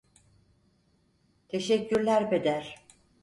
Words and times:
Teşekkürler 1.49 2.29
Peder. 2.29 2.83